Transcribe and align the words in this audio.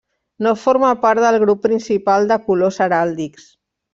No 0.45 0.53
forma 0.61 0.87
part 1.03 1.21
del 1.25 1.37
grup 1.43 1.61
principal 1.67 2.27
de 2.33 2.39
colors 2.47 2.83
heràldics. 2.87 3.49